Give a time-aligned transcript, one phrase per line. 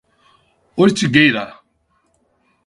[0.83, 1.45] Ortigueira